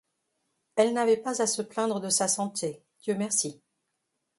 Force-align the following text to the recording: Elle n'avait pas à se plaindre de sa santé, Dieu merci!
Elle 0.77 0.93
n'avait 0.95 1.15
pas 1.17 1.43
à 1.43 1.45
se 1.45 1.61
plaindre 1.61 1.99
de 1.99 2.09
sa 2.09 2.27
santé, 2.27 2.81
Dieu 3.03 3.13
merci! 3.13 3.61